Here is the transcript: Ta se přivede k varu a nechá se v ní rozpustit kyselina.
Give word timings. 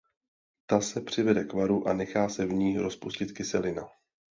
Ta 0.65 0.81
se 0.81 1.01
přivede 1.01 1.43
k 1.43 1.53
varu 1.53 1.87
a 1.87 1.93
nechá 1.93 2.29
se 2.29 2.45
v 2.45 2.53
ní 2.53 2.77
rozpustit 2.77 3.31
kyselina. 3.31 3.89